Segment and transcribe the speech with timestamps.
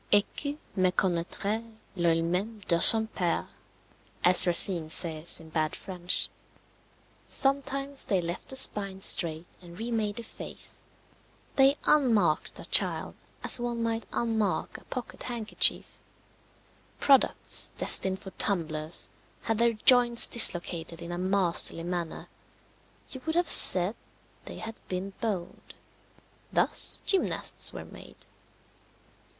[0.11, 1.63] Et que méconnaîtrait
[1.95, 3.45] l'oeil même de son père,
[4.23, 6.27] as Racine says in bad French.
[7.27, 10.81] Sometimes they left the spine straight and remade the face.
[11.55, 15.99] They unmarked a child as one might unmark a pocket handkerchief.
[16.99, 19.11] Products, destined for tumblers,
[19.43, 22.27] had their joints dislocated in a masterly manner
[23.09, 23.95] you would have said
[24.45, 25.75] they had been boned.
[26.51, 28.17] Thus gymnasts were made.